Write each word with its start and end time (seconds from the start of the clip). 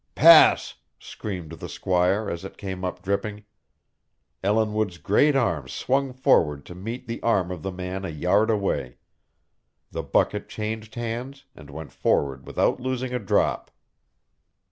"Pass!" 0.15 0.77
screamed 0.97 1.51
the 1.51 1.69
squire 1.69 2.27
as 2.27 2.43
it 2.43 2.57
came 2.57 2.83
up 2.83 3.03
dripping. 3.03 3.45
Ellinwood's 4.43 4.97
great 4.97 5.35
arm 5.35 5.67
swung 5.67 6.11
forward 6.11 6.65
to 6.65 6.73
meet 6.73 7.05
the 7.05 7.21
arm 7.21 7.51
of 7.51 7.61
the 7.61 7.71
man 7.71 8.03
a 8.03 8.09
yard 8.09 8.49
away. 8.49 8.97
The 9.91 10.01
bucket 10.01 10.49
changed 10.49 10.95
hands 10.95 11.45
and 11.55 11.69
went 11.69 11.91
forward 11.91 12.47
without 12.47 12.79
losing 12.79 13.13
a 13.13 13.19
drop. 13.19 13.69